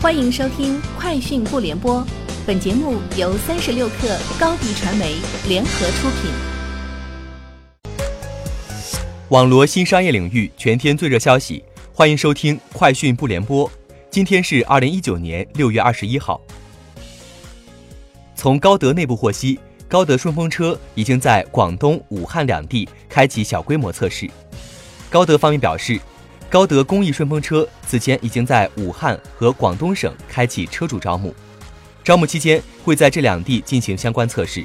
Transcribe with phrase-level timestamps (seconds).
[0.00, 2.00] 欢迎收听《快讯不联播》，
[2.46, 5.16] 本节目由三十六克高低传媒
[5.48, 6.30] 联合出品。
[9.30, 13.68] 网罗新商业领域全天最热消息，欢迎收听《快讯不联播》。
[14.08, 16.40] 今天是二零一九年六月二十一号。
[18.36, 19.58] 从高德内部获悉，
[19.88, 24.30] 高德顺风车已经在广东、武汉两地开启小规模测试。
[25.10, 26.00] 高德方面表示。
[26.50, 31.34] 高德公益顺风车此前已经在武汉和广东省开启车主招募，
[32.02, 34.64] 招募期间会在这两地进行相关测试。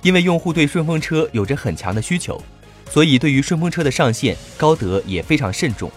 [0.00, 2.42] 因为用户对顺风车有着很强的需求，
[2.90, 5.92] 所以对于顺风车的上线，高德也非常慎重。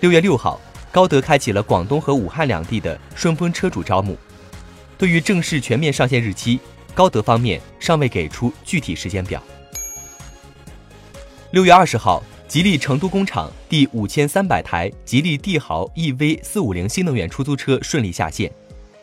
[0.00, 0.60] 六月六号，
[0.92, 4.14] 高德开启了广东和武汉两地的顺风车主招募。
[4.98, 6.60] 对于正式全面上线日期，
[6.94, 9.42] 高德方面尚未给出具体时间表。
[11.50, 12.22] 六月二十号。
[12.48, 18.50] 吉利成都工厂第五千三百台吉利帝豪 EV 四五零新能源出租车顺利下线，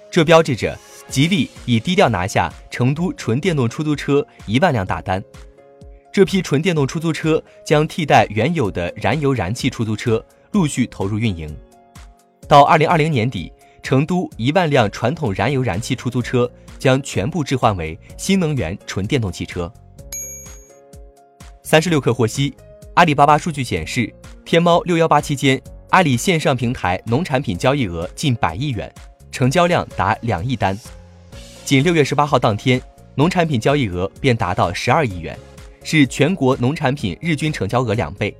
[0.09, 0.75] 这标志着
[1.09, 5.23] 吉利已低调拿下成都纯电动出租车一万辆大单。
[6.11, 11.55] 这批纯电动出租车将替代原有的燃油燃气出租车，陆续投入运营。
[12.47, 16.49] 到二零二零年底，成都一万辆传统燃油燃气出租车
[16.79, 19.71] 将全部置换为新能源纯电动汽车。
[21.61, 22.51] 三十六氪获悉。
[22.95, 24.09] 阿里巴巴数据显示，
[24.45, 28.89] 天猫六幺八期间，阿里线上平台农产品交易额近百亿元，
[29.33, 30.79] 成交量达两亿单。
[31.65, 32.81] 仅六月十八号当天，
[33.13, 35.37] 农产品交易额便达到十二亿元，
[35.83, 38.33] 是全国农产品日均成交额两倍。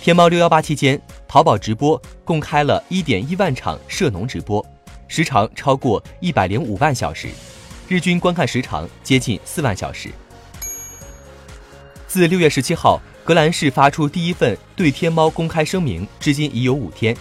[0.00, 4.64] 天猫六幺八期间，淘宝直播共开了一点一万场涉农直播，
[5.08, 7.28] 时长超过一百零五万小时，
[7.88, 10.10] 日均观看时长接近四万小时。
[12.06, 13.02] 自六月十七号。
[13.24, 17.16] 格兰仕发出第一份对天猫公开声明，至今已有五天。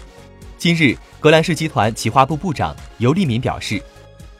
[0.57, 3.81] 今日，格兰仕集团企划部部长尤立敏表示，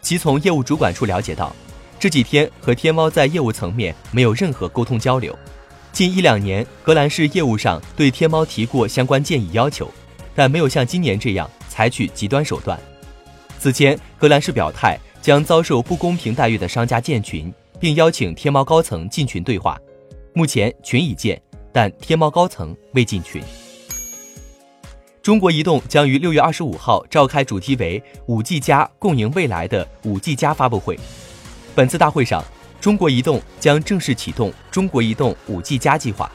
[0.02, 1.56] 其从业务主管处了解到，
[1.98, 5.34] 这几天和天猫在业务层面没有任何沟通交流。
[5.94, 9.90] 近一两年，格兰仕业务上对天猫提过相关建议要求，
[10.36, 12.78] 但没有像今年这样采取极端手段。
[13.58, 19.80] 此前，格兰仕表态将遭受不公平待遇的商家建群，并邀请天猫高层进群对话。
[20.36, 21.42] 目前群已建。
[21.74, 23.42] 但天猫高层未进群。
[25.24, 31.00] 中国移动将于六月二十五号召开主题为“五 G 加共赢未来”的五 G 加发布会。
[31.74, 32.44] 本次大会上，
[32.80, 36.30] 中国移动将正式启动中国移动五 G 加计划。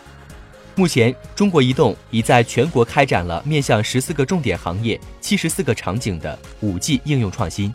[0.74, 7.72] 目前，中国移动已在全国开展了面向十四个重点行业、七十四个场景的五 G 应用创新。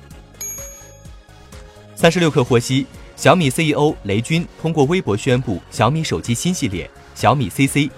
[1.96, 6.90] 三十六氪获悉，小米 CEO 雷军通过微博宣布小米手机新系列。
[7.24, 7.90] 小米 CC，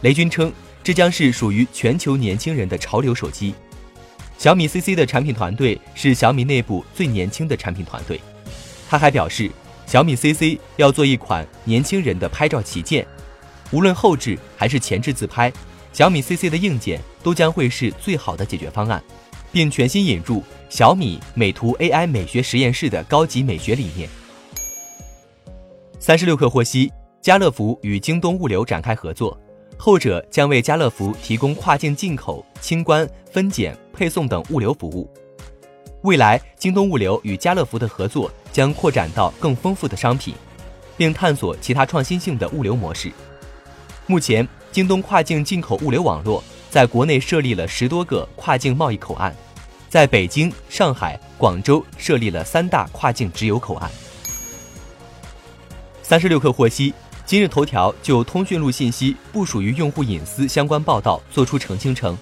[0.00, 0.50] 雷军称
[0.82, 3.52] 这将是属于全球年轻人的潮流手机。
[4.38, 8.18] 小米 CC 的产品团队是小米内部最年轻的产品团队。
[8.88, 9.50] 他还表示，
[9.84, 13.06] 小米 CC 要做一款年轻人的拍照旗舰，
[13.72, 15.52] 无论后置还是前置自拍，
[15.92, 19.04] 小米 CC 的硬件都将会是最好的解决方案，
[19.52, 24.08] 并全新引入小米美图 AI 美学实验室的高级美学理念。
[26.00, 26.90] 三十六氪获悉。
[27.26, 29.36] 家乐福与京东物流展开合作，
[29.76, 35.12] 后者将为家乐福提供跨境进口、清关、分拣、配送等物流服务。
[36.02, 40.36] 未来，京东物流与家乐福的合作将扩展到更丰富的商品，
[40.96, 43.10] 并探索其他创新性的物流模式。
[44.06, 49.34] 目前，京东跨境进口物流网络在国内设立了十多个跨境贸易口岸，
[49.88, 53.90] 在北京、上海、广州设立了三大跨境直邮口岸。
[56.04, 56.94] 三十六氪获悉。
[57.26, 62.16] 今日头条就通讯录信息不属于用户隐私相关报道作出澄清称，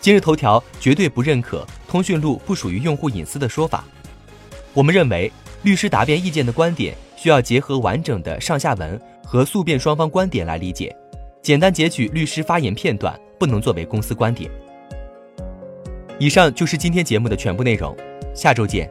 [0.00, 3.84] 今日头条绝对不认可通讯录不属于用户隐私的说法。
[4.74, 5.30] 我们认为，
[5.62, 10.94] 律师答辩意见的观点需要结合完整的上下文和诉辩双方观点来理解，
[11.40, 14.50] 简单截取律师发言片段不能作为公司观点。
[16.18, 17.96] 以上就是今天节目的全部内容，
[18.34, 18.90] 下周见。